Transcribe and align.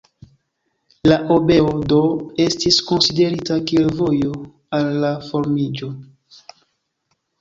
La 1.09 1.17
obeo, 1.35 1.67
do, 1.91 1.99
estis 2.45 2.79
konsiderita 2.89 3.59
kiel 3.73 3.93
vojo 4.01 4.33
al 4.79 4.91
la 5.05 5.13
formiĝo. 5.29 5.93